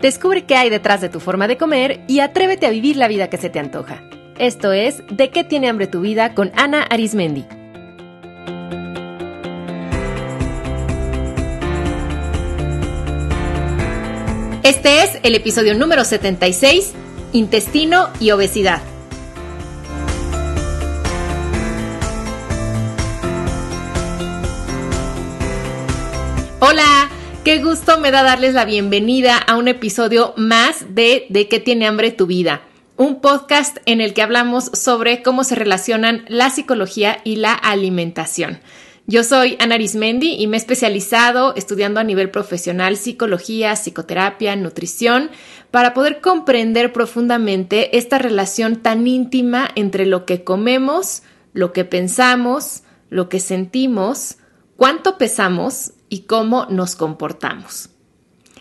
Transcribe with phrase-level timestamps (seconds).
[0.00, 3.28] Descubre qué hay detrás de tu forma de comer y atrévete a vivir la vida
[3.28, 4.02] que se te antoja.
[4.38, 7.44] Esto es De qué tiene hambre tu vida con Ana Arismendi.
[14.62, 16.92] Este es el episodio número 76,
[17.32, 18.82] Intestino y Obesidad.
[27.48, 31.86] Qué gusto me da darles la bienvenida a un episodio más de De qué tiene
[31.86, 32.60] hambre tu vida,
[32.98, 38.60] un podcast en el que hablamos sobre cómo se relacionan la psicología y la alimentación.
[39.06, 45.30] Yo soy Ana Arismendi y me he especializado estudiando a nivel profesional psicología, psicoterapia, nutrición,
[45.70, 51.22] para poder comprender profundamente esta relación tan íntima entre lo que comemos,
[51.54, 54.36] lo que pensamos, lo que sentimos,
[54.76, 57.90] cuánto pesamos y cómo nos comportamos.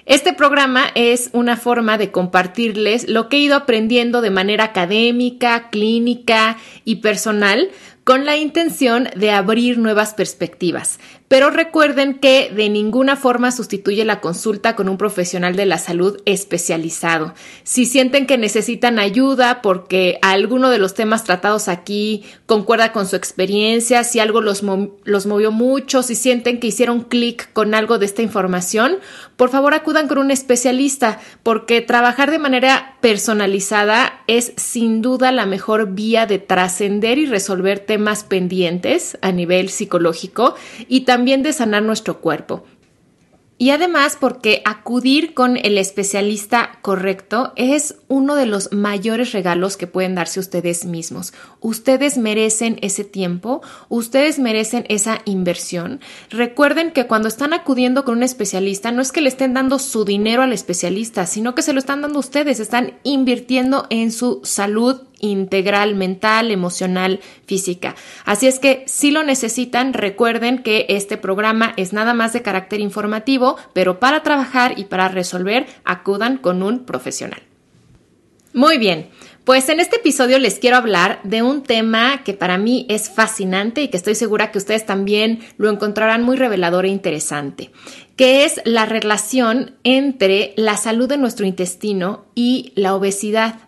[0.06, 5.70] Este programa es una forma de compartirles lo que he ido aprendiendo de manera académica,
[5.70, 7.70] clínica y personal
[8.06, 10.98] con la intención de abrir nuevas perspectivas.
[11.28, 16.22] Pero recuerden que de ninguna forma sustituye la consulta con un profesional de la salud
[16.26, 17.34] especializado.
[17.64, 23.18] Si sienten que necesitan ayuda porque alguno de los temas tratados aquí concuerda con su
[23.18, 24.64] experiencia, si algo los,
[25.04, 28.98] los movió mucho, si sienten que hicieron clic con algo de esta información,
[29.36, 35.46] por favor acudan con un especialista porque trabajar de manera personalizada es sin duda la
[35.46, 40.56] mejor vía de trascender y resolver temas pendientes a nivel psicológico
[40.88, 42.64] y también de sanar nuestro cuerpo.
[43.60, 49.88] Y además porque acudir con el especialista correcto es uno de los mayores regalos que
[49.88, 51.34] pueden darse ustedes mismos.
[51.60, 56.02] Ustedes merecen ese tiempo, ustedes merecen esa inversión.
[56.30, 60.06] Recuerden que cuando están acudiendo con un especialista no es que le estén dando su
[60.06, 65.07] dinero al especialista, sino que se lo están dando ustedes, están invirtiendo en su salud
[65.20, 67.96] integral, mental, emocional, física.
[68.26, 72.80] Así es que si lo necesitan, recuerden que este programa es nada más de carácter
[72.80, 77.42] informativo, pero para trabajar y para resolver, acudan con un profesional.
[78.54, 79.10] Muy bien,
[79.48, 83.82] pues en este episodio les quiero hablar de un tema que para mí es fascinante
[83.82, 87.72] y que estoy segura que ustedes también lo encontrarán muy revelador e interesante,
[88.18, 93.67] que es la relación entre la salud de nuestro intestino y la obesidad.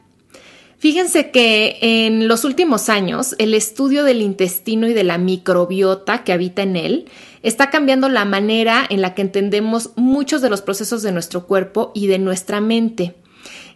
[0.79, 6.31] Fíjense que en los últimos años el estudio del intestino y de la microbiota que
[6.31, 7.05] habita en él
[7.43, 11.91] está cambiando la manera en la que entendemos muchos de los procesos de nuestro cuerpo
[11.93, 13.15] y de nuestra mente.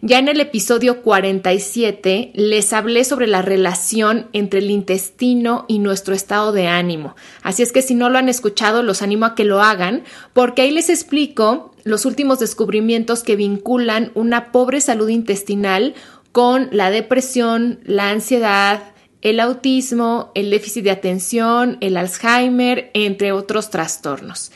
[0.00, 6.14] Ya en el episodio 47 les hablé sobre la relación entre el intestino y nuestro
[6.14, 7.16] estado de ánimo.
[7.42, 10.62] Así es que si no lo han escuchado, los animo a que lo hagan, porque
[10.62, 15.94] ahí les explico los últimos descubrimientos que vinculan una pobre salud intestinal
[16.34, 18.82] con la depresión, la ansiedad,
[19.22, 24.50] el autismo, el déficit de atención, el Alzheimer, entre otros trastornos.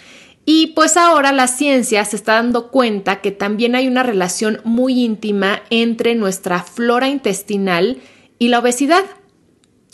[0.45, 5.05] Y pues ahora la ciencia se está dando cuenta que también hay una relación muy
[5.05, 7.99] íntima entre nuestra flora intestinal
[8.41, 9.05] y la obesidad.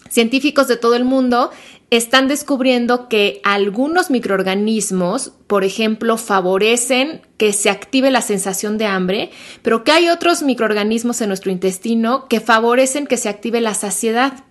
[0.08, 1.50] Científicos de todo el mundo
[1.96, 9.30] están descubriendo que algunos microorganismos, por ejemplo, favorecen que se active la sensación de hambre,
[9.62, 14.44] pero que hay otros microorganismos en nuestro intestino que favorecen que se active la saciedad.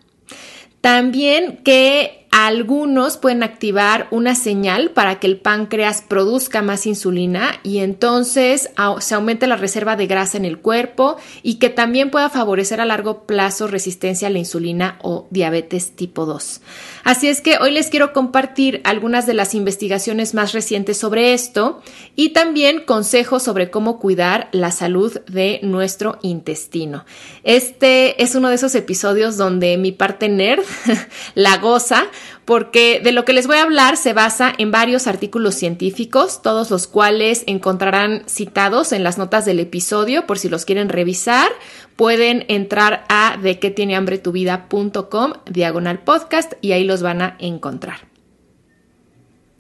[0.82, 7.78] También que algunos pueden activar una señal para que el páncreas produzca más insulina y
[7.78, 8.72] entonces
[9.02, 12.86] se aumente la reserva de grasa en el cuerpo y que también pueda favorecer a
[12.86, 16.62] largo plazo resistencia a la insulina o diabetes tipo 2.
[17.04, 21.84] Así es que hoy les quiero compartir algunas de las investigaciones más recientes sobre esto
[22.16, 27.06] y también consejos sobre cómo cuidar la salud de nuestro intestino.
[27.44, 30.64] Este es uno de esos episodios donde mi parte nerd
[31.36, 32.08] la goza
[32.46, 36.72] porque de lo que les voy a hablar se basa en varios artículos científicos, todos
[36.72, 41.52] los cuales encontrarán citados en las notas del episodio por si los quieren revisar.
[41.96, 47.22] Pueden entrar a de que tiene hambre tu vida.com diagonal podcast y ahí los van
[47.22, 48.14] a encontrar.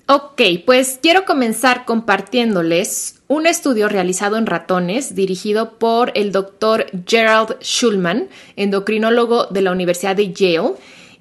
[0.06, 7.58] Ok, pues quiero comenzar compartiéndoles un estudio realizado en ratones dirigido por el doctor Gerald
[7.62, 8.28] Schulman,
[8.58, 10.74] endocrinólogo de la Universidad de Yale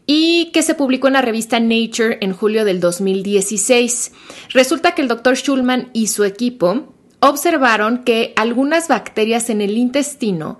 [0.06, 4.12] y que se publicó en la revista Nature en julio del 2016.
[4.50, 10.58] Resulta que el doctor Schulman y su equipo observaron que algunas bacterias en el intestino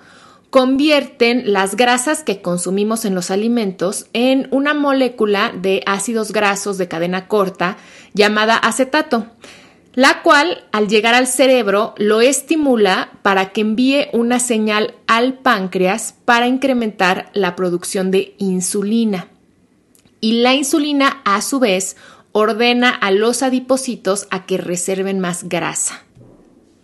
[0.51, 6.89] convierten las grasas que consumimos en los alimentos en una molécula de ácidos grasos de
[6.89, 7.79] cadena corta
[8.13, 9.27] llamada acetato.
[9.95, 16.15] la cual al llegar al cerebro lo estimula para que envíe una señal al páncreas
[16.25, 19.32] para incrementar la producción de insulina.
[20.23, 21.97] Y la insulina a su vez
[22.31, 26.05] ordena a los adipocitos a que reserven más grasa.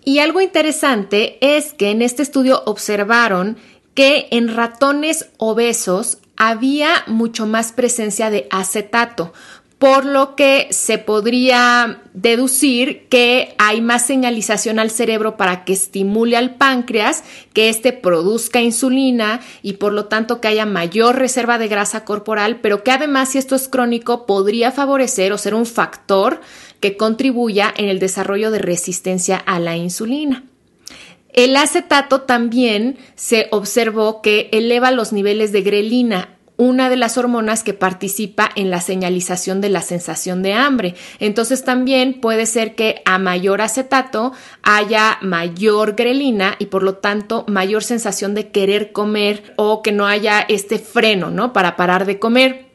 [0.05, 3.56] Y algo interesante es que en este estudio observaron
[3.94, 9.32] que en ratones obesos había mucho más presencia de acetato,
[9.78, 16.36] por lo que se podría deducir que hay más señalización al cerebro para que estimule
[16.36, 17.22] al páncreas,
[17.52, 22.58] que éste produzca insulina y por lo tanto que haya mayor reserva de grasa corporal,
[22.60, 26.40] pero que además si esto es crónico podría favorecer o ser un factor
[26.81, 30.44] que contribuya en el desarrollo de resistencia a la insulina.
[31.32, 37.62] El acetato también se observó que eleva los niveles de grelina, una de las hormonas
[37.62, 40.96] que participa en la señalización de la sensación de hambre.
[41.20, 44.32] Entonces también puede ser que a mayor acetato
[44.62, 50.06] haya mayor grelina y por lo tanto mayor sensación de querer comer o que no
[50.06, 51.52] haya este freno, ¿no?
[51.52, 52.66] Para parar de comer.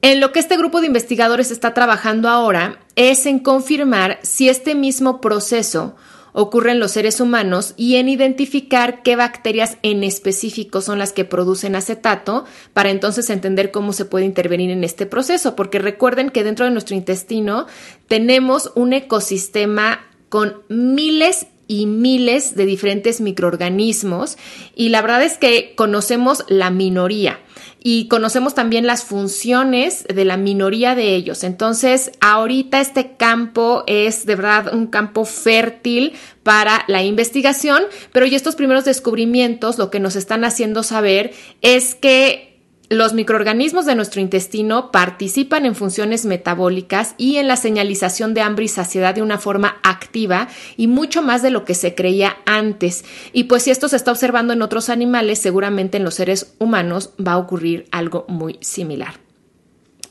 [0.00, 4.76] En lo que este grupo de investigadores está trabajando ahora es en confirmar si este
[4.76, 5.96] mismo proceso
[6.38, 11.24] ocurre en los seres humanos y en identificar qué bacterias en específico son las que
[11.24, 12.44] producen acetato
[12.74, 16.72] para entonces entender cómo se puede intervenir en este proceso, porque recuerden que dentro de
[16.72, 17.66] nuestro intestino
[18.06, 24.36] tenemos un ecosistema con miles y miles de diferentes microorganismos
[24.74, 27.40] y la verdad es que conocemos la minoría
[27.88, 31.44] y conocemos también las funciones de la minoría de ellos.
[31.44, 38.36] Entonces, ahorita este campo es de verdad un campo fértil para la investigación, pero ya
[38.36, 42.55] estos primeros descubrimientos lo que nos están haciendo saber es que
[42.88, 48.66] los microorganismos de nuestro intestino participan en funciones metabólicas y en la señalización de hambre
[48.66, 53.04] y saciedad de una forma activa y mucho más de lo que se creía antes.
[53.32, 57.10] Y pues si esto se está observando en otros animales, seguramente en los seres humanos
[57.24, 59.26] va a ocurrir algo muy similar.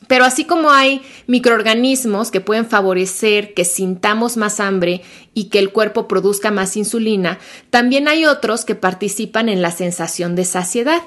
[0.07, 5.01] Pero así como hay microorganismos que pueden favorecer que sintamos más hambre
[5.33, 7.39] y que el cuerpo produzca más insulina,
[7.69, 11.01] también hay otros que participan en la sensación de saciedad.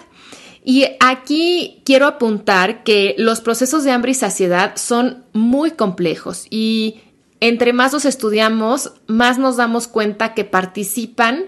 [0.70, 7.00] Y aquí quiero apuntar que los procesos de hambre y saciedad son muy complejos y
[7.40, 11.46] entre más los estudiamos, más nos damos cuenta que participan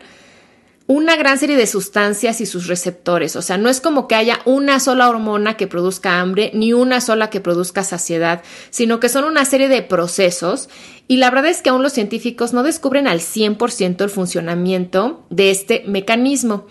[0.86, 3.36] una gran serie de sustancias y sus receptores.
[3.36, 7.02] O sea, no es como que haya una sola hormona que produzca hambre ni una
[7.02, 10.70] sola que produzca saciedad, sino que son una serie de procesos
[11.08, 15.50] y la verdad es que aún los científicos no descubren al 100% el funcionamiento de
[15.50, 16.64] este mecanismo.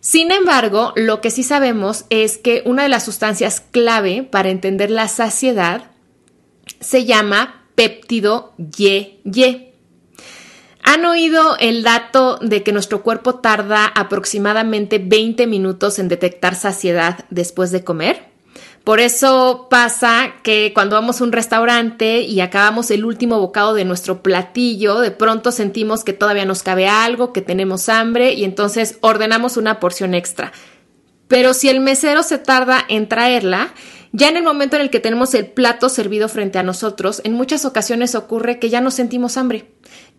[0.00, 4.90] Sin embargo, lo que sí sabemos es que una de las sustancias clave para entender
[4.90, 5.90] la saciedad
[6.80, 9.68] se llama péptido YY.
[10.82, 17.26] ¿Han oído el dato de que nuestro cuerpo tarda aproximadamente 20 minutos en detectar saciedad
[17.28, 18.29] después de comer?
[18.84, 23.84] Por eso pasa que cuando vamos a un restaurante y acabamos el último bocado de
[23.84, 28.96] nuestro platillo, de pronto sentimos que todavía nos cabe algo, que tenemos hambre y entonces
[29.02, 30.52] ordenamos una porción extra.
[31.28, 33.74] Pero si el mesero se tarda en traerla,
[34.12, 37.34] ya en el momento en el que tenemos el plato servido frente a nosotros, en
[37.34, 39.70] muchas ocasiones ocurre que ya no sentimos hambre,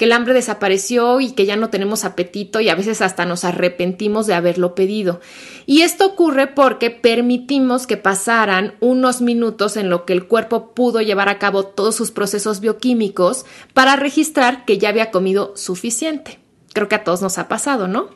[0.01, 3.43] que el hambre desapareció y que ya no tenemos apetito y a veces hasta nos
[3.43, 5.21] arrepentimos de haberlo pedido.
[5.67, 11.01] Y esto ocurre porque permitimos que pasaran unos minutos en lo que el cuerpo pudo
[11.01, 16.39] llevar a cabo todos sus procesos bioquímicos para registrar que ya había comido suficiente.
[16.73, 18.09] Creo que a todos nos ha pasado, ¿no?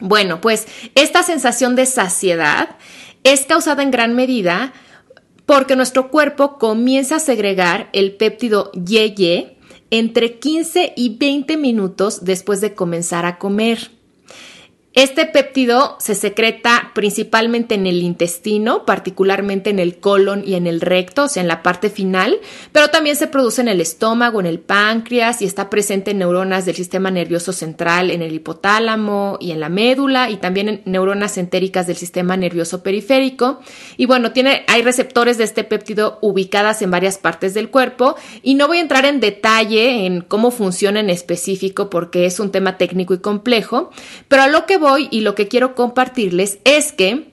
[0.00, 0.66] Bueno, pues
[0.96, 2.70] esta sensación de saciedad
[3.22, 4.72] es causada en gran medida
[5.46, 9.53] porque nuestro cuerpo comienza a segregar el péptido YY
[9.98, 13.92] entre 15 y 20 minutos después de comenzar a comer.
[14.94, 20.80] Este péptido se secreta principalmente en el intestino, particularmente en el colon y en el
[20.80, 22.38] recto, o sea, en la parte final,
[22.70, 26.64] pero también se produce en el estómago, en el páncreas y está presente en neuronas
[26.64, 31.38] del sistema nervioso central, en el hipotálamo y en la médula y también en neuronas
[31.38, 33.58] entéricas del sistema nervioso periférico.
[33.96, 38.54] Y bueno, tiene, hay receptores de este péptido ubicadas en varias partes del cuerpo y
[38.54, 42.78] no voy a entrar en detalle en cómo funciona en específico porque es un tema
[42.78, 43.90] técnico y complejo,
[44.28, 47.32] pero a lo que voy y lo que quiero compartirles es que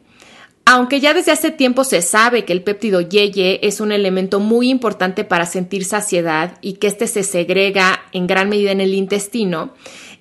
[0.64, 4.70] aunque ya desde hace tiempo se sabe que el péptido YY es un elemento muy
[4.70, 9.74] importante para sentir saciedad y que éste se segrega en gran medida en el intestino,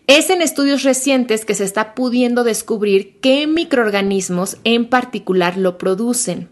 [0.09, 6.49] es en estudios recientes que se está pudiendo descubrir qué microorganismos en particular lo producen.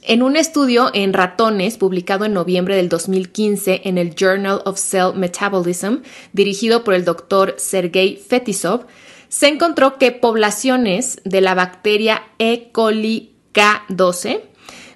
[0.00, 5.16] En un estudio en ratones publicado en noviembre del 2015 en el Journal of Cell
[5.16, 5.96] Metabolism,
[6.32, 8.86] dirigido por el doctor Sergei Fetisov,
[9.28, 12.70] se encontró que poblaciones de la bacteria E.
[12.72, 14.40] coli K12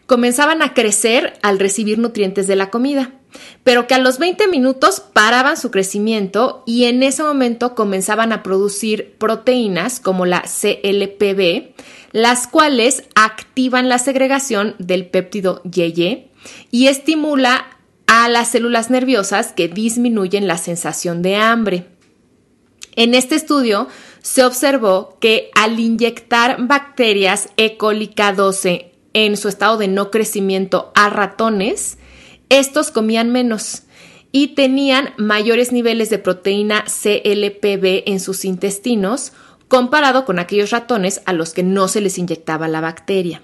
[0.06, 3.12] comenzaban a crecer al recibir nutrientes de la comida,
[3.62, 8.42] pero que a los 20 minutos paraban su crecimiento y en ese momento comenzaban a
[8.42, 11.74] producir proteínas como la CLPB,
[12.12, 16.30] las cuales activan la segregación del péptido YY
[16.70, 21.86] y estimula a las células nerviosas que disminuyen la sensación de hambre.
[22.96, 23.86] En este estudio
[24.22, 27.76] se observó que al inyectar bacterias E.
[27.76, 31.98] coli K12 en su estado de no crecimiento a ratones,
[32.48, 33.82] estos comían menos
[34.32, 39.32] y tenían mayores niveles de proteína CLPB en sus intestinos,
[39.68, 43.42] comparado con aquellos ratones a los que no se les inyectaba la bacteria.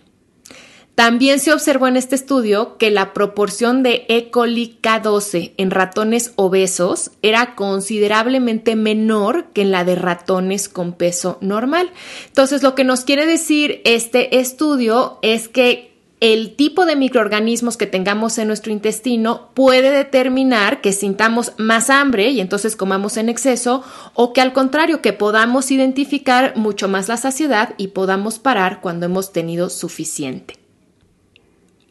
[0.96, 4.30] También se observó en este estudio que la proporción de E.
[4.30, 11.36] coli K12 en ratones obesos era considerablemente menor que en la de ratones con peso
[11.42, 11.90] normal.
[12.28, 17.86] Entonces, lo que nos quiere decir este estudio es que el tipo de microorganismos que
[17.86, 23.84] tengamos en nuestro intestino puede determinar que sintamos más hambre y entonces comamos en exceso
[24.14, 29.04] o que al contrario que podamos identificar mucho más la saciedad y podamos parar cuando
[29.04, 30.65] hemos tenido suficiente.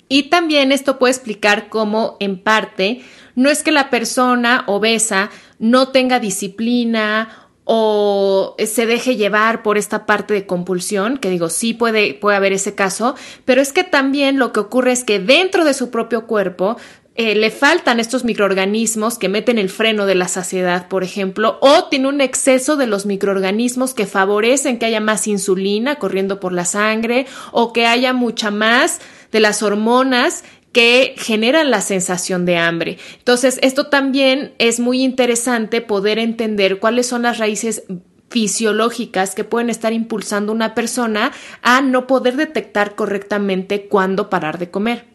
[0.07, 3.01] Y también esto puede explicar cómo en parte
[3.35, 10.05] no es que la persona obesa no tenga disciplina o se deje llevar por esta
[10.05, 14.37] parte de compulsión, que digo, sí puede, puede haber ese caso, pero es que también
[14.37, 16.77] lo que ocurre es que dentro de su propio cuerpo
[17.15, 21.85] eh, le faltan estos microorganismos que meten el freno de la saciedad, por ejemplo, o
[21.85, 26.65] tiene un exceso de los microorganismos que favorecen que haya más insulina corriendo por la
[26.65, 28.99] sangre o que haya mucha más
[29.31, 30.43] de las hormonas
[30.73, 32.97] que generan la sensación de hambre.
[33.17, 37.83] Entonces, esto también es muy interesante poder entender cuáles son las raíces
[38.29, 41.31] fisiológicas que pueden estar impulsando una persona
[41.61, 45.14] a no poder detectar correctamente cuándo parar de comer.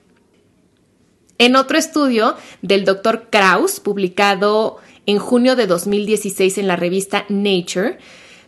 [1.41, 7.97] En otro estudio del doctor Kraus, publicado en junio de 2016 en la revista Nature,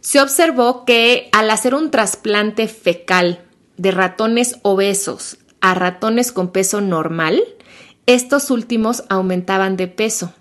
[0.01, 3.41] se observó que al hacer un trasplante fecal
[3.79, 7.43] de ratones obesos a ratones con peso normal,
[8.05, 10.35] estos últimos aumentaban de peso.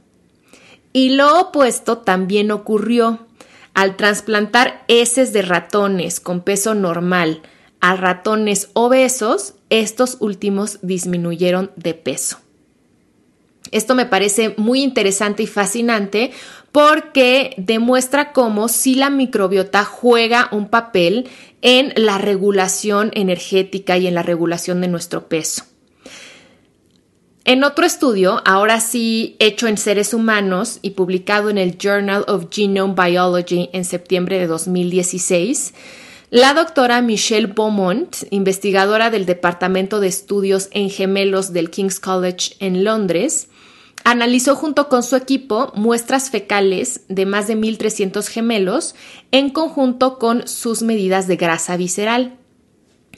[0.91, 3.27] Y lo opuesto también ocurrió.
[3.74, 7.43] Al trasplantar heces de ratones con peso normal
[7.79, 12.38] a ratones obesos, estos últimos disminuyeron de peso.
[13.72, 16.32] Esto me parece muy interesante y fascinante
[16.72, 21.30] porque demuestra cómo si la microbiota juega un papel
[21.62, 25.63] en la regulación energética y en la regulación de nuestro peso.
[27.44, 32.46] En otro estudio, ahora sí hecho en seres humanos y publicado en el Journal of
[32.51, 35.74] Genome Biology en septiembre de 2016,
[36.32, 42.86] la doctora Michelle Beaumont, investigadora del Departamento de Estudios en Gemelos del King's College en
[42.86, 43.50] Londres,
[44.06, 48.96] analizó junto con su equipo muestras fecales de más de 1.300 gemelos
[49.32, 52.38] en conjunto con sus medidas de grasa visceral.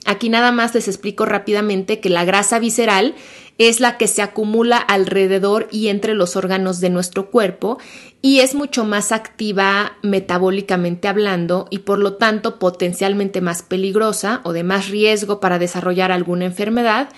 [0.05, 3.13] Aquí nada más les explico rápidamente que la grasa visceral
[3.57, 7.77] es la que se acumula alrededor y entre los órganos de nuestro cuerpo
[8.21, 14.53] y es mucho más activa metabólicamente hablando y por lo tanto potencialmente más peligrosa o
[14.53, 17.09] de más riesgo para desarrollar alguna enfermedad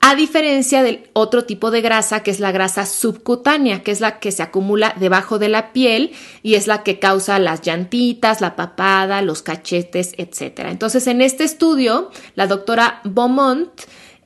[0.00, 4.20] a diferencia del otro tipo de grasa que es la grasa subcutánea, que es la
[4.20, 8.54] que se acumula debajo de la piel y es la que causa las llantitas, la
[8.54, 10.66] papada, los cachetes, etc.
[10.68, 13.68] Entonces, en este estudio, la doctora Beaumont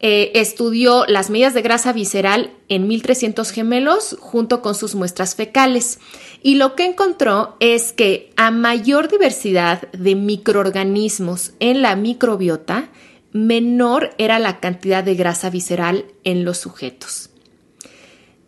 [0.03, 6.01] eh, estudió las medidas de grasa visceral en 1300 gemelos junto con sus muestras fecales
[6.43, 12.89] y lo que encontró es que a mayor diversidad de microorganismos en la microbiota,
[13.33, 17.32] menor era la cantidad de grasa visceral en los sujetos.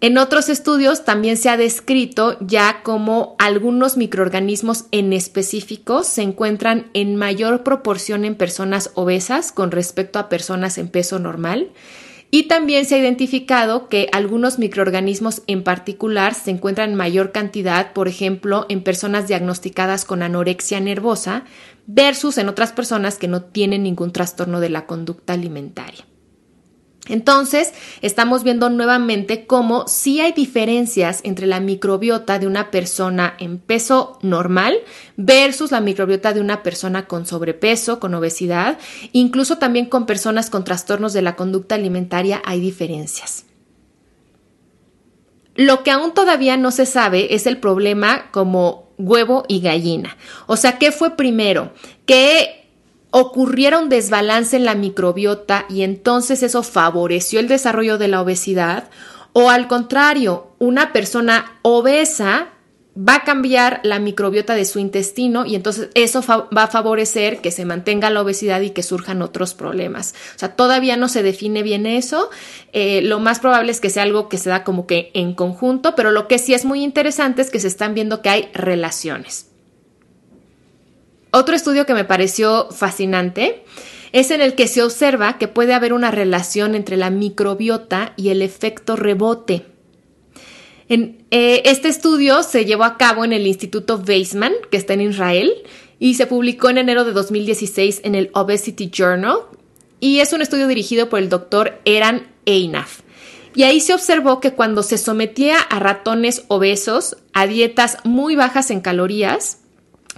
[0.05, 6.91] En otros estudios también se ha descrito ya como algunos microorganismos en específico se encuentran
[6.93, 11.71] en mayor proporción en personas obesas con respecto a personas en peso normal
[12.31, 17.95] y también se ha identificado que algunos microorganismos en particular se encuentran en mayor cantidad,
[17.95, 21.45] por ejemplo, en personas diagnosticadas con anorexia nervosa
[21.87, 26.05] versus en otras personas que no tienen ningún trastorno de la conducta alimentaria.
[27.09, 33.59] Entonces, estamos viendo nuevamente cómo sí hay diferencias entre la microbiota de una persona en
[33.59, 34.79] peso normal
[35.17, 38.79] versus la microbiota de una persona con sobrepeso, con obesidad,
[39.13, 43.45] incluso también con personas con trastornos de la conducta alimentaria hay diferencias.
[45.57, 50.17] Lo que aún todavía no se sabe es el problema como huevo y gallina.
[50.47, 51.73] O sea, ¿qué fue primero?
[52.07, 52.64] ¿Qué
[53.17, 58.91] ocurriera un desbalance en la microbiota y entonces eso favoreció el desarrollo de la obesidad
[59.33, 62.49] o al contrario, una persona obesa
[62.97, 67.53] va a cambiar la microbiota de su intestino y entonces eso va a favorecer que
[67.53, 70.15] se mantenga la obesidad y que surjan otros problemas.
[70.35, 72.31] O sea, todavía no se define bien eso.
[72.73, 75.95] Eh, lo más probable es que sea algo que se da como que en conjunto,
[75.95, 79.54] pero lo que sí es muy interesante es que se están viendo que hay relaciones.
[81.37, 83.65] Otro estudio que me pareció fascinante
[84.13, 88.29] es en el que se observa que puede haber una relación entre la microbiota y
[88.29, 89.67] el efecto rebote.
[90.89, 95.01] En, eh, este estudio se llevó a cabo en el Instituto Weizmann, que está en
[95.01, 95.53] Israel,
[95.99, 99.39] y se publicó en enero de 2016 en el Obesity Journal,
[99.99, 103.01] y es un estudio dirigido por el doctor Eran Einaf.
[103.57, 108.71] Y ahí se observó que cuando se sometía a ratones obesos a dietas muy bajas
[108.71, 109.64] en calorías,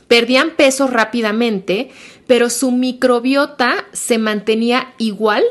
[0.09, 1.91] Perdían peso rápidamente,
[2.27, 5.43] pero su microbiota se mantenía igual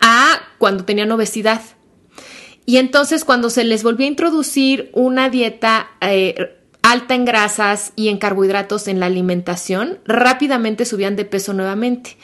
[0.00, 1.62] a cuando tenían obesidad.
[2.64, 8.08] Y entonces cuando se les volvió a introducir una dieta eh, alta en grasas y
[8.08, 12.16] en carbohidratos en la alimentación, rápidamente subían de peso nuevamente.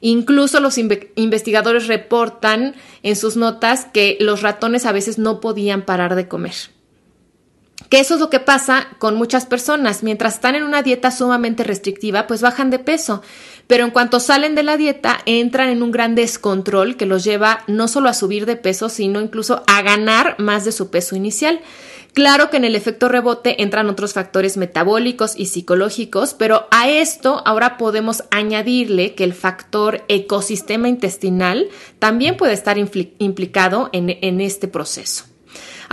[0.00, 6.14] Incluso los investigadores reportan en sus notas que los ratones a veces no podían parar
[6.14, 6.54] de comer.
[7.88, 10.02] Que eso es lo que pasa con muchas personas.
[10.02, 13.22] Mientras están en una dieta sumamente restrictiva, pues bajan de peso.
[13.66, 17.62] Pero en cuanto salen de la dieta, entran en un gran descontrol que los lleva
[17.66, 21.60] no solo a subir de peso, sino incluso a ganar más de su peso inicial.
[22.12, 27.42] Claro que en el efecto rebote entran otros factores metabólicos y psicológicos, pero a esto
[27.46, 31.68] ahora podemos añadirle que el factor ecosistema intestinal
[32.00, 35.29] también puede estar implicado en, en este proceso.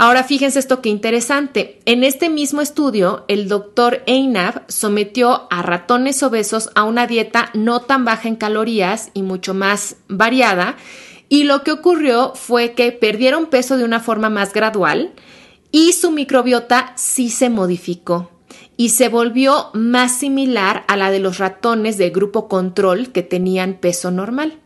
[0.00, 1.80] Ahora fíjense esto que interesante.
[1.84, 7.80] En este mismo estudio, el doctor Einab sometió a ratones obesos a una dieta no
[7.80, 10.76] tan baja en calorías y mucho más variada,
[11.28, 15.14] y lo que ocurrió fue que perdieron peso de una forma más gradual
[15.72, 18.30] y su microbiota sí se modificó
[18.76, 23.74] y se volvió más similar a la de los ratones de grupo control que tenían
[23.74, 24.60] peso normal.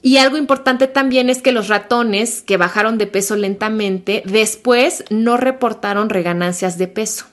[0.00, 5.36] Y algo importante también es que los ratones que bajaron de peso lentamente después no
[5.36, 7.26] reportaron reganancias de peso.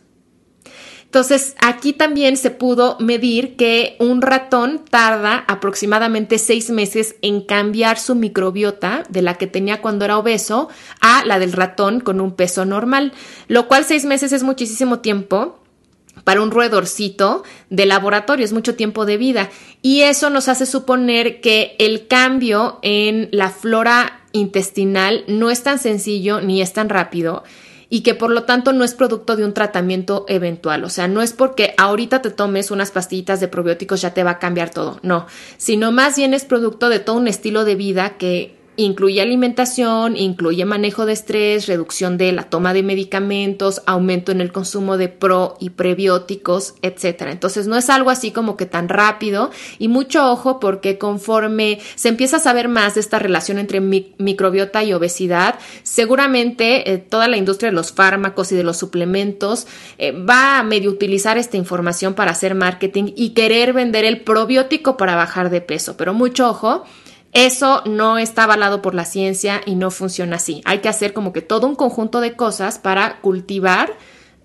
[1.16, 7.98] Entonces, aquí también se pudo medir que un ratón tarda aproximadamente seis meses en cambiar
[7.98, 10.68] su microbiota de la que tenía cuando era obeso
[11.00, 13.14] a la del ratón con un peso normal,
[13.48, 15.58] lo cual seis meses es muchísimo tiempo
[16.26, 19.50] para un roedorcito de laboratorio, es mucho tiempo de vida.
[19.82, 25.80] Y eso nos hace suponer que el cambio en la flora intestinal no es tan
[25.80, 27.44] sencillo ni es tan rápido
[27.90, 30.84] y que por lo tanto no es producto de un tratamiento eventual.
[30.84, 34.32] O sea, no es porque ahorita te tomes unas pastillitas de probióticos ya te va
[34.32, 38.18] a cambiar todo, no, sino más bien es producto de todo un estilo de vida
[38.18, 44.42] que Incluye alimentación, incluye manejo de estrés, reducción de la toma de medicamentos, aumento en
[44.42, 47.28] el consumo de pro y prebióticos, etc.
[47.30, 52.10] Entonces no es algo así como que tan rápido y mucho ojo porque conforme se
[52.10, 57.38] empieza a saber más de esta relación entre microbiota y obesidad, seguramente eh, toda la
[57.38, 62.14] industria de los fármacos y de los suplementos eh, va a medio utilizar esta información
[62.14, 65.96] para hacer marketing y querer vender el probiótico para bajar de peso.
[65.98, 66.84] Pero mucho ojo
[67.36, 70.62] eso no está avalado por la ciencia y no funciona así.
[70.64, 73.92] Hay que hacer como que todo un conjunto de cosas para cultivar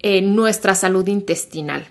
[0.01, 1.87] eh, nuestra salud intestinal.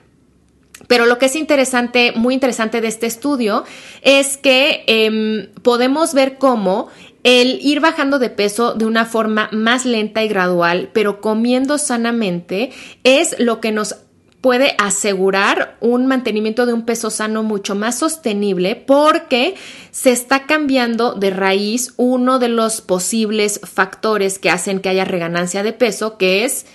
[0.87, 3.63] Pero lo que es interesante, muy interesante de este estudio,
[4.01, 6.89] es que em, podemos ver cómo
[7.23, 12.71] el ir bajando de peso de una forma más lenta y gradual, pero comiendo sanamente,
[13.05, 13.95] es lo que nos
[14.41, 19.55] puede asegurar un mantenimiento de un peso sano mucho más sostenible porque
[19.91, 25.63] se está cambiando de raíz uno de los posibles factores que hacen que haya reganancia
[25.63, 26.65] de peso, que es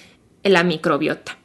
[0.43, 1.39] la microbiota.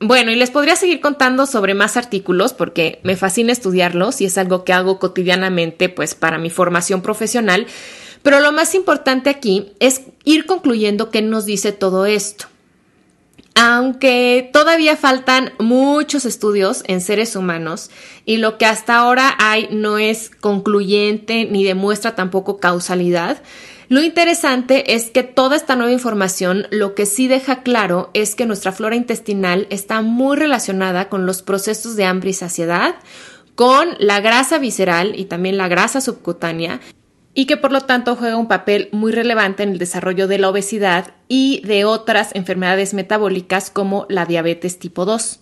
[0.00, 4.38] Bueno, y les podría seguir contando sobre más artículos porque me fascina estudiarlos y es
[4.38, 7.66] algo que hago cotidianamente pues para mi formación profesional,
[8.22, 12.46] pero lo más importante aquí es ir concluyendo qué nos dice todo esto.
[13.54, 17.90] Aunque todavía faltan muchos estudios en seres humanos
[18.24, 23.42] y lo que hasta ahora hay no es concluyente ni demuestra tampoco causalidad,
[23.88, 28.44] lo interesante es que toda esta nueva información lo que sí deja claro es que
[28.44, 32.96] nuestra flora intestinal está muy relacionada con los procesos de hambre y saciedad,
[33.54, 36.80] con la grasa visceral y también la grasa subcutánea
[37.38, 40.48] y que por lo tanto juega un papel muy relevante en el desarrollo de la
[40.48, 45.38] obesidad y de otras enfermedades metabólicas como la diabetes tipo 2.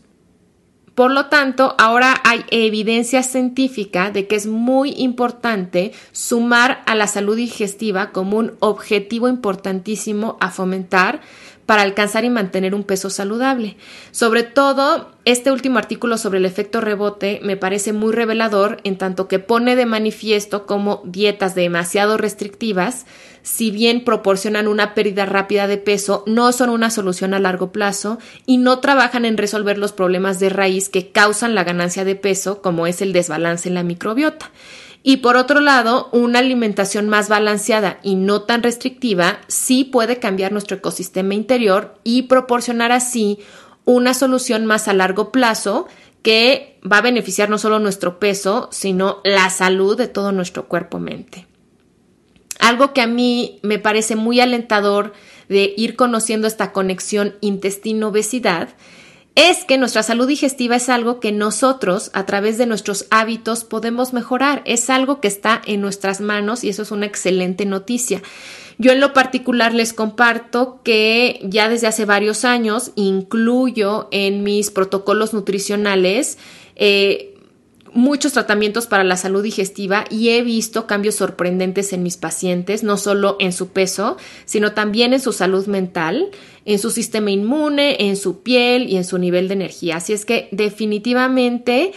[0.95, 7.07] Por lo tanto, ahora hay evidencia científica de que es muy importante sumar a la
[7.07, 11.23] salud digestiva como un objetivo importantísimo a fomentar
[11.67, 13.77] para alcanzar y mantener un peso saludable.
[14.13, 19.27] Sobre todo, este último artículo sobre el efecto rebote me parece muy revelador en tanto
[19.27, 23.07] que pone de manifiesto cómo dietas demasiado restrictivas,
[23.43, 28.19] si bien proporcionan una pérdida rápida de peso, no son una solución a largo plazo
[28.45, 32.61] y no trabajan en resolver los problemas de raíz que causan la ganancia de peso,
[32.61, 34.51] como es el desbalance en la microbiota.
[35.09, 40.51] Y por otro lado, una alimentación más balanceada y no tan restrictiva sí puede cambiar
[40.51, 43.39] nuestro ecosistema interior y proporcionar así
[43.85, 45.87] una solución más a largo plazo
[46.23, 51.47] que va a beneficiar no solo nuestro peso, sino la salud de todo nuestro cuerpo-mente.
[52.59, 55.13] Algo que a mí me parece muy alentador
[55.49, 58.71] de ir conociendo esta conexión intestino-obesidad
[59.37, 64.15] es que nuestra salud digestiva es algo que nosotros, a través de nuestros hábitos, podemos
[64.15, 64.63] mejorar.
[64.65, 68.23] Es algo que está en nuestras manos y eso es una excelente noticia.
[68.79, 74.71] Yo en lo particular les comparto que ya desde hace varios años incluyo en mis
[74.71, 76.39] protocolos nutricionales
[76.75, 77.36] eh,
[77.97, 82.97] muchos tratamientos para la salud digestiva y he visto cambios sorprendentes en mis pacientes, no
[82.97, 86.31] solo en su peso, sino también en su salud mental,
[86.65, 89.97] en su sistema inmune, en su piel y en su nivel de energía.
[89.97, 91.93] Así es que definitivamente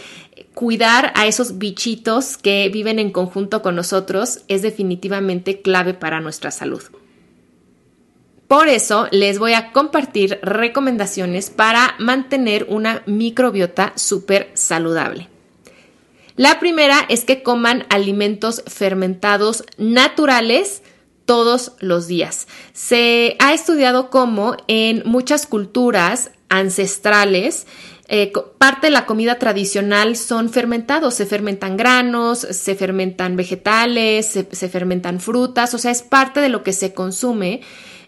[0.54, 6.50] cuidar a esos bichitos que viven en conjunto con nosotros es definitivamente clave para nuestra
[6.50, 6.82] salud.
[8.50, 15.29] Por eso les voy a compartir recomendaciones para mantener una microbiota súper saludable.
[16.40, 20.82] La primera es que coman alimentos fermentados naturales
[21.26, 22.48] todos los días.
[22.72, 27.66] Se ha estudiado cómo en muchas culturas ancestrales
[28.08, 34.68] eh, parte de la comida tradicional son fermentados, se fermentan granos, se fermentan vegetales, se,
[34.70, 37.60] fermentan frutas, o sea, es parte de lo que se consume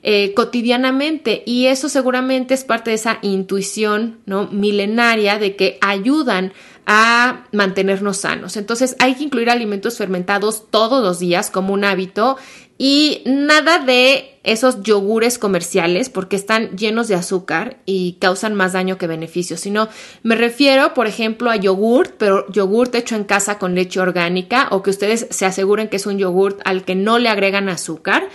[0.03, 4.49] eh, cotidianamente y eso seguramente es parte de esa intuición ¿no?
[4.49, 6.53] milenaria de que ayudan
[6.87, 8.57] a mantenernos sanos.
[8.57, 12.37] Entonces hay que incluir alimentos fermentados todos los días como un hábito
[12.79, 18.99] y nada de esos yogures comerciales porque están llenos de azúcar y causan más daño
[18.99, 19.89] que beneficio, sino
[20.25, 24.83] me refiero, por ejemplo, a yogurt, pero yogurt hecho en casa con leche orgánica o
[24.83, 28.29] que ustedes se aseguren que es un yogurt al que no le agregan azúcar.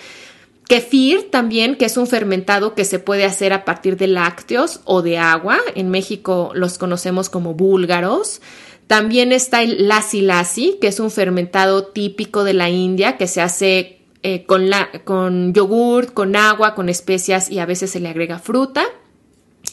[0.67, 5.01] Kefir también, que es un fermentado que se puede hacer a partir de lácteos o
[5.01, 5.59] de agua.
[5.75, 8.41] En México los conocemos como búlgaros.
[8.87, 13.41] También está el lassi lassi, que es un fermentado típico de la India que se
[13.41, 18.09] hace eh, con, la, con yogurt, con agua, con especias y a veces se le
[18.09, 18.83] agrega fruta.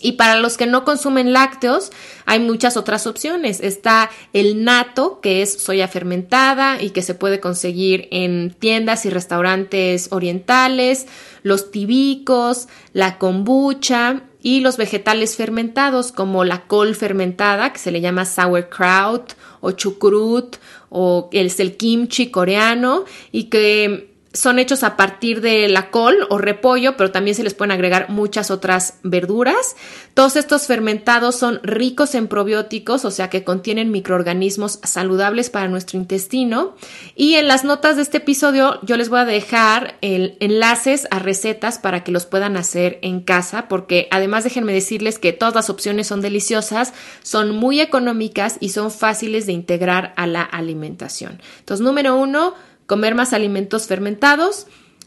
[0.04, 1.90] Y para los que no consumen lácteos,
[2.26, 3.60] hay muchas otras opciones.
[3.62, 9.10] Está el nato, que es soya fermentada y que se puede conseguir en tiendas y
[9.10, 11.06] restaurantes orientales,
[11.42, 18.02] los tibicos, la kombucha y los vegetales fermentados como la col fermentada, que se le
[18.02, 20.56] llama sauerkraut o chucrut
[20.90, 26.38] o es el kimchi coreano y que son hechos a partir de la col o
[26.38, 29.76] repollo, pero también se les pueden agregar muchas otras verduras.
[30.12, 35.98] Todos estos fermentados son ricos en probióticos, o sea que contienen microorganismos saludables para nuestro
[35.98, 36.74] intestino.
[37.14, 41.20] Y en las notas de este episodio yo les voy a dejar el, enlaces a
[41.20, 45.70] recetas para que los puedan hacer en casa, porque además déjenme decirles que todas las
[45.70, 46.92] opciones son deliciosas,
[47.22, 51.40] son muy económicas y son fáciles de integrar a la alimentación.
[51.60, 52.54] Entonces, número uno,
[52.86, 54.66] comer más alimentos fermentados.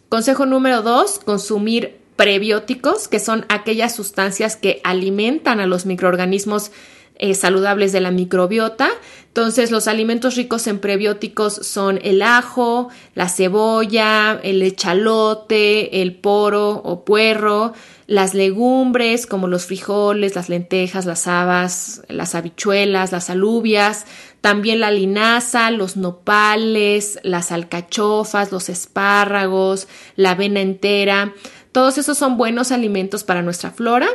[0.09, 6.71] Consejo número dos, consumir prebióticos, que son aquellas sustancias que alimentan a los microorganismos
[7.19, 8.89] eh, saludables de la microbiota.
[9.27, 16.69] Entonces, los alimentos ricos en prebióticos son el ajo, la cebolla, el echalote, el poro
[16.69, 17.73] o puerro,
[18.07, 24.05] las legumbres como los frijoles, las lentejas, las habas, las habichuelas, las alubias,
[24.41, 31.33] también la linaza, los nopales, las alcachofas, los espárragos, la avena entera.
[31.71, 34.07] Todos esos son buenos alimentos para nuestra flora.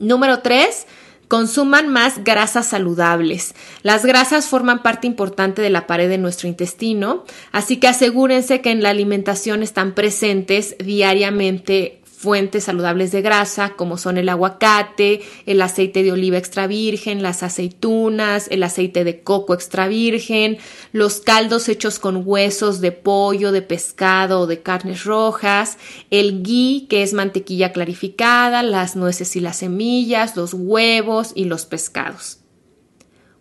[0.00, 0.86] Número 3.
[1.28, 3.54] Consuman más grasas saludables.
[3.82, 8.70] Las grasas forman parte importante de la pared de nuestro intestino, así que asegúrense que
[8.70, 15.62] en la alimentación están presentes diariamente fuentes saludables de grasa como son el aguacate, el
[15.62, 20.58] aceite de oliva extra virgen, las aceitunas, el aceite de coco extra virgen,
[20.90, 25.78] los caldos hechos con huesos de pollo, de pescado o de carnes rojas,
[26.10, 31.66] el ghee que es mantequilla clarificada, las nueces y las semillas, los huevos y los
[31.66, 32.40] pescados.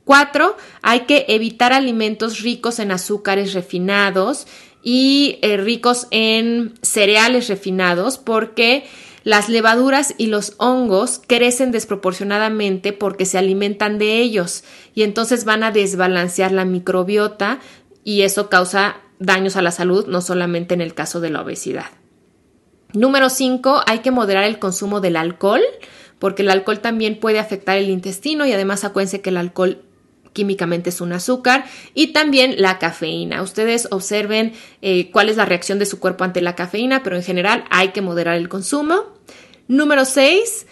[0.05, 0.55] 4.
[0.83, 4.47] Hay que evitar alimentos ricos en azúcares refinados
[4.83, 8.85] y eh, ricos en cereales refinados porque
[9.23, 14.63] las levaduras y los hongos crecen desproporcionadamente porque se alimentan de ellos
[14.95, 17.59] y entonces van a desbalancear la microbiota
[18.03, 21.87] y eso causa daños a la salud, no solamente en el caso de la obesidad.
[22.93, 25.61] Número 5, hay que moderar el consumo del alcohol,
[26.19, 29.83] porque el alcohol también puede afectar el intestino y además acuérdense que el alcohol
[30.33, 33.41] químicamente es un azúcar y también la cafeína.
[33.41, 37.23] Ustedes observen eh, cuál es la reacción de su cuerpo ante la cafeína, pero en
[37.23, 39.03] general hay que moderar el consumo.
[39.67, 40.67] Número 6.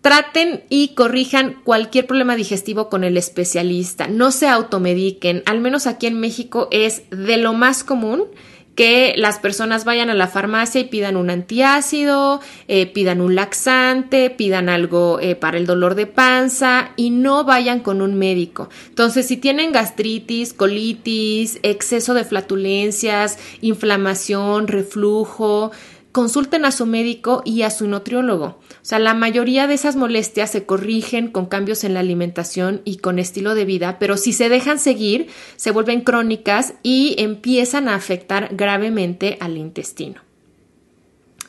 [0.00, 4.08] Traten y corrijan cualquier problema digestivo con el especialista.
[4.08, 5.42] No se automediquen.
[5.44, 8.24] Al menos aquí en México es de lo más común
[8.80, 14.30] que las personas vayan a la farmacia y pidan un antiácido, eh, pidan un laxante,
[14.30, 18.70] pidan algo eh, para el dolor de panza y no vayan con un médico.
[18.88, 25.72] Entonces, si tienen gastritis, colitis, exceso de flatulencias, inflamación, reflujo,
[26.12, 28.44] consulten a su médico y a su nutriólogo.
[28.44, 32.96] O sea, la mayoría de esas molestias se corrigen con cambios en la alimentación y
[32.96, 37.94] con estilo de vida, pero si se dejan seguir, se vuelven crónicas y empiezan a
[37.94, 40.20] afectar gravemente al intestino.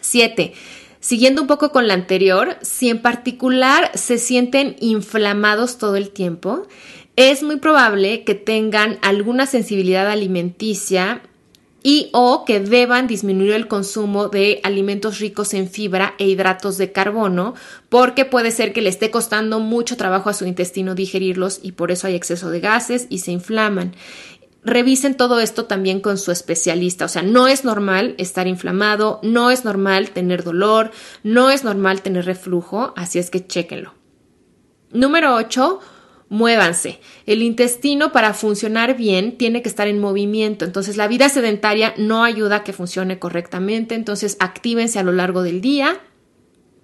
[0.01, 0.53] 7.
[0.99, 6.67] Siguiendo un poco con la anterior, si en particular se sienten inflamados todo el tiempo,
[7.15, 11.23] es muy probable que tengan alguna sensibilidad alimenticia
[11.83, 16.91] y o que deban disminuir el consumo de alimentos ricos en fibra e hidratos de
[16.91, 17.55] carbono
[17.89, 21.91] porque puede ser que le esté costando mucho trabajo a su intestino digerirlos y por
[21.91, 23.95] eso hay exceso de gases y se inflaman.
[24.63, 29.49] Revisen todo esto también con su especialista, o sea, no es normal estar inflamado, no
[29.49, 30.91] es normal tener dolor,
[31.23, 33.95] no es normal tener reflujo, así es que chéquenlo.
[34.91, 35.79] Número 8
[36.31, 37.01] muévanse.
[37.25, 42.23] El intestino para funcionar bien tiene que estar en movimiento, entonces la vida sedentaria no
[42.23, 45.99] ayuda a que funcione correctamente, entonces actívense a lo largo del día.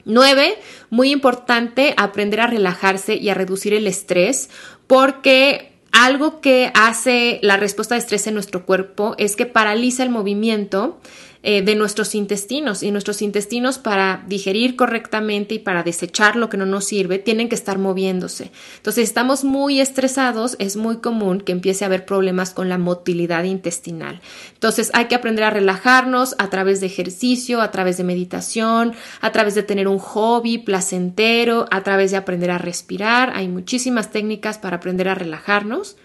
[0.04, 0.56] 9.
[0.90, 4.50] Muy importante aprender a relajarse y a reducir el estrés
[4.86, 10.10] porque algo que hace la respuesta de estrés en nuestro cuerpo es que paraliza el
[10.10, 11.00] movimiento
[11.44, 16.58] eh, de nuestros intestinos y nuestros intestinos para digerir correctamente y para desechar lo que
[16.58, 18.52] no nos sirve tienen que estar moviéndose.
[18.78, 22.78] Entonces, si estamos muy estresados, es muy común que empiece a haber problemas con la
[22.78, 24.20] motilidad intestinal.
[24.54, 29.32] Entonces, hay que aprender a relajarnos a través de ejercicio, a través de meditación, a
[29.32, 33.32] través de tener un hobby placentero, a través de aprender a respirar.
[33.36, 35.98] Hay muchísimas técnicas para aprender a relajarnos.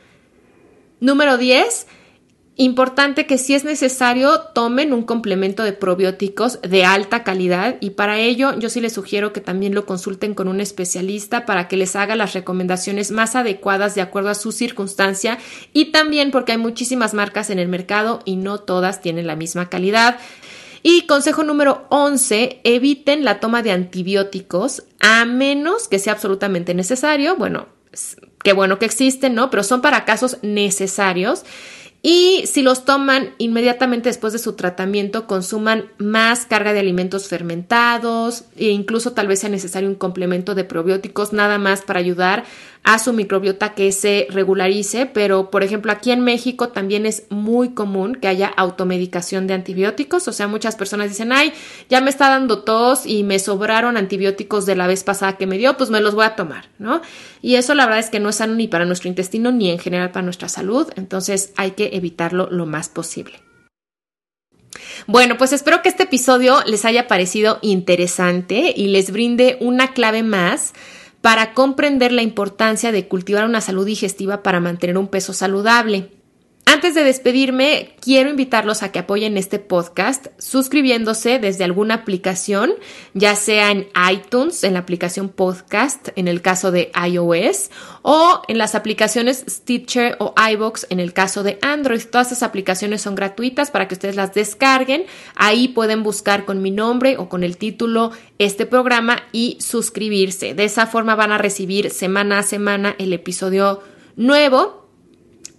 [1.00, 1.86] Número 10
[2.56, 8.18] Importante que si es necesario tomen un complemento de probióticos de alta calidad y para
[8.18, 11.96] ello yo sí les sugiero que también lo consulten con un especialista para que les
[11.96, 15.38] haga las recomendaciones más adecuadas de acuerdo a su circunstancia
[15.72, 19.70] y también porque hay muchísimas marcas en el mercado y no todas tienen la misma
[19.70, 20.18] calidad.
[20.82, 27.36] Y consejo número 11, eviten la toma de antibióticos a menos que sea absolutamente necesario.
[27.36, 27.68] Bueno,
[28.42, 29.48] qué bueno que existen, ¿no?
[29.48, 31.44] Pero son para casos necesarios.
[32.02, 38.44] Y si los toman inmediatamente después de su tratamiento, consuman más carga de alimentos fermentados
[38.56, 42.44] e incluso tal vez sea necesario un complemento de probióticos nada más para ayudar
[42.84, 47.74] a su microbiota que se regularice, pero por ejemplo aquí en México también es muy
[47.74, 51.52] común que haya automedicación de antibióticos, o sea, muchas personas dicen, ay,
[51.88, 55.58] ya me está dando tos y me sobraron antibióticos de la vez pasada que me
[55.58, 57.00] dio, pues me los voy a tomar, ¿no?
[57.40, 59.78] Y eso la verdad es que no es sano ni para nuestro intestino ni en
[59.78, 63.40] general para nuestra salud, entonces hay que evitarlo lo más posible.
[65.06, 70.22] Bueno, pues espero que este episodio les haya parecido interesante y les brinde una clave
[70.22, 70.72] más
[71.20, 76.10] para comprender la importancia de cultivar una salud digestiva para mantener un peso saludable.
[76.64, 82.72] Antes de despedirme, quiero invitarlos a que apoyen este podcast suscribiéndose desde alguna aplicación,
[83.14, 87.70] ya sea en iTunes, en la aplicación podcast, en el caso de iOS,
[88.02, 92.00] o en las aplicaciones Stitcher o iBox, en el caso de Android.
[92.10, 95.04] Todas esas aplicaciones son gratuitas para que ustedes las descarguen.
[95.34, 100.54] Ahí pueden buscar con mi nombre o con el título este programa y suscribirse.
[100.54, 103.82] De esa forma van a recibir semana a semana el episodio
[104.14, 104.81] nuevo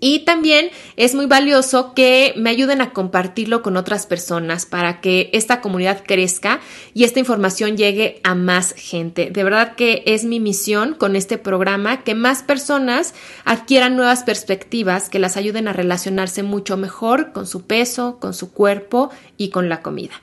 [0.04, 5.30] y también es muy valioso que me ayuden a compartirlo con otras personas para que
[5.32, 6.60] esta comunidad crezca
[6.94, 9.30] y esta información llegue a más gente.
[9.32, 13.14] De verdad que es mi misión con este programa que más personas
[13.46, 18.52] adquieran nuevas perspectivas que las ayuden a relacionarse mucho mejor con su peso, con su
[18.52, 20.22] cuerpo y con la comida.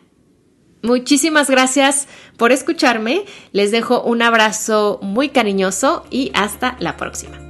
[0.83, 3.25] Muchísimas gracias por escucharme.
[3.53, 7.50] Les dejo un abrazo muy cariñoso y hasta la próxima.